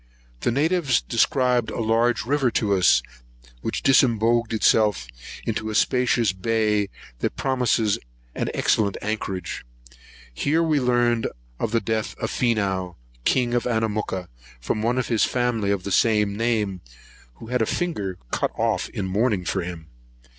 The 0.39 0.49
natives 0.49 0.99
described 0.99 1.69
a 1.69 1.79
large 1.79 2.25
river 2.25 2.49
to 2.49 2.73
us, 2.73 3.03
which 3.61 3.83
disembogued 3.83 4.51
itself 4.51 5.05
into 5.45 5.69
a 5.69 5.75
spacious 5.75 6.33
bay, 6.33 6.89
that 7.19 7.35
promises 7.35 7.99
excellent 8.35 8.97
anchorage.[129 9.03 10.01
1] 10.33 10.43
Here 10.43 10.63
we 10.63 10.79
learned 10.79 11.27
the 11.59 11.79
death 11.81 12.17
of 12.17 12.31
Fenow, 12.31 12.95
king 13.25 13.53
of 13.53 13.65
Anamooka, 13.67 14.27
from 14.59 14.81
one 14.81 14.97
of 14.97 15.09
his 15.09 15.23
family 15.23 15.69
of 15.69 15.83
the 15.83 15.91
same 15.91 16.35
name, 16.35 16.81
who 17.35 17.49
had 17.53 17.61
a 17.61 17.67
finger 17.67 18.17
cut 18.31 18.49
off 18.57 18.89
in 18.89 19.05
mourning 19.05 19.45
for 19.45 19.61
him. 19.61 19.85